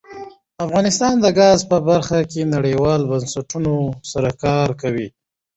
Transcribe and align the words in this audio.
افغانستان 0.65 1.13
د 1.19 1.25
ګاز 1.39 1.59
په 1.71 1.77
برخه 1.89 2.19
کې 2.31 2.51
نړیوالو 2.55 3.09
بنسټونو 3.11 3.73
سره 4.11 4.29
کار 4.43 4.69
کوي. 4.81 5.07